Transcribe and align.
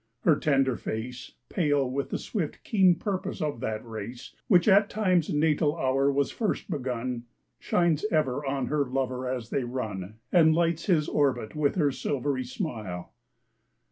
Her 0.21 0.35
tender 0.35 0.77
face, 0.77 1.33
Pale 1.49 1.91
with 1.91 2.09
the 2.09 2.17
swift, 2.17 2.63
keen 2.63 2.95
purpose 2.95 3.39
of 3.39 3.59
that 3.59 3.85
race 3.85 4.35
Which 4.47 4.67
at 4.67 4.89
Time's 4.89 5.29
natal 5.31 5.77
hour 5.77 6.11
was 6.11 6.31
first 6.31 6.71
begun, 6.71 7.25
Shines 7.59 8.03
ever 8.09 8.43
on 8.43 8.65
her 8.65 8.83
lover 8.83 9.27
as 9.29 9.51
they 9.51 9.63
run 9.63 10.15
And 10.31 10.55
lights 10.55 10.87
his 10.87 11.07
orbit 11.07 11.55
with 11.55 11.75
her 11.75 11.91
silvery 11.91 12.45
smile. 12.45 13.13